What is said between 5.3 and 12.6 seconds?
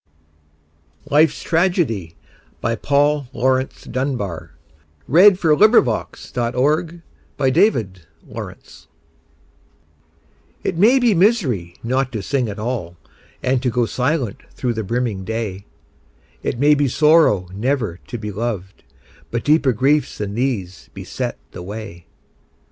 TRAGEDY It may be misery not to sing at